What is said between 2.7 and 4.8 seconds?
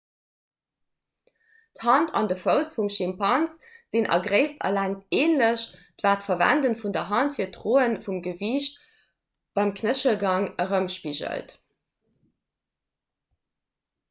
vum schimpans sinn a gréisst a